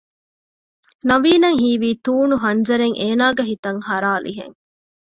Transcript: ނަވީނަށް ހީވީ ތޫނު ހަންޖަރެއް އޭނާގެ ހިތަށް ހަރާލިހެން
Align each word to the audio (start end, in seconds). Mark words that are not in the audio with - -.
ނަވީނަށް 1.07 1.59
ހީވީ 1.63 1.89
ތޫނު 2.05 2.35
ހަންޖަރެއް 2.43 2.97
އޭނާގެ 3.01 3.43
ހިތަށް 3.49 3.81
ހަރާލިހެން 3.87 4.55